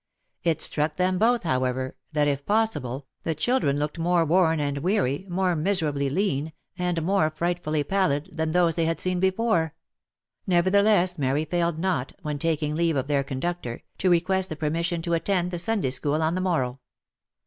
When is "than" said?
8.31-8.51